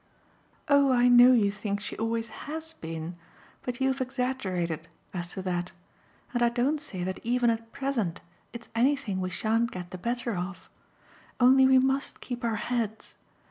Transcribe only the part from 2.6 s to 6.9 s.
been! But you've exaggerated as to that; and I don't